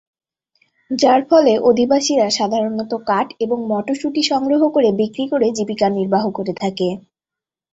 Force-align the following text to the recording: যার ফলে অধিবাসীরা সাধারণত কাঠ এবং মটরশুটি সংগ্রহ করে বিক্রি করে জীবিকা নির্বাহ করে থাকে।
যার 0.91 1.21
ফলে 1.29 1.53
অধিবাসীরা 1.69 2.27
সাধারণত 2.29 2.91
কাঠ 3.07 3.27
এবং 3.39 3.57
মটরশুটি 3.67 4.21
সংগ্রহ 4.23 4.61
করে 4.69 4.89
বিক্রি 4.99 5.25
করে 5.27 5.47
জীবিকা 5.57 5.87
নির্বাহ 5.89 6.23
করে 6.31 6.53
থাকে। 6.61 6.87